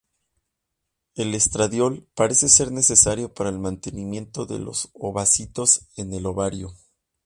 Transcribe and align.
El 1.13 1.35
estradiol 1.35 2.07
parece 2.15 2.49
ser 2.49 2.71
necesario 2.71 3.35
para 3.35 3.51
el 3.51 3.59
mantenimiento 3.59 4.47
de 4.47 4.57
los 4.57 4.89
ovocitos 4.93 5.89
en 5.95 6.11
el 6.15 6.25
ovario. 6.25 6.73